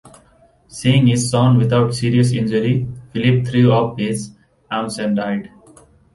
[0.67, 4.31] Seeing his son without serious injury, Philip threw up his
[4.71, 5.51] arms and died.